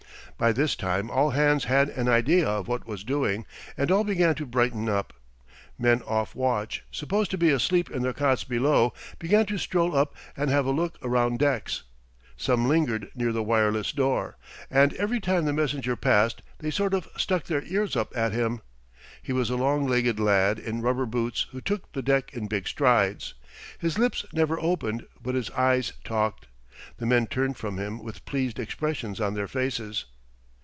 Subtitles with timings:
[0.41, 3.45] '"By this time all hands had an idea of what was doing
[3.77, 5.13] and all began to brighten up.
[5.77, 10.15] Men off watch, supposed to be asleep in their cots below, began to stroll up
[10.35, 11.83] and have a look around decks.
[12.37, 14.35] Some lingered near the wireless door,
[14.71, 18.61] and every time the messenger passed they sort of stuck their ears up at him.
[19.21, 22.67] He was a long legged lad in rubber boots who took the deck in big
[22.67, 23.35] strides.
[23.77, 26.47] His lips never opened, but his eyes talked.
[26.97, 30.05] The men turned from him with pleased expressions on their faces.